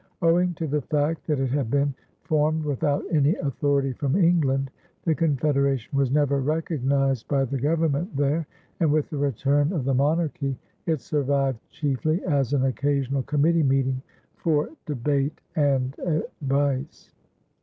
[0.23, 1.93] Owing to the fact that it had been
[2.23, 4.71] formed without any authority from England,
[5.03, 8.47] the Confederation was never recognized by the Government there,
[8.79, 14.01] and with the return of the monarchy it survived chiefly as an occasional committee meeting
[14.37, 17.11] for debate and advice.